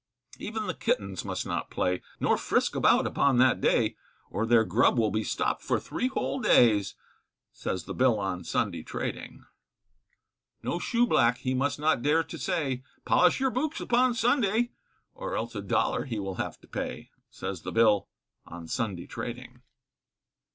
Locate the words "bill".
7.93-8.17, 17.71-18.07